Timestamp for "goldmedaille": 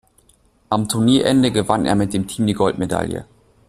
2.55-3.27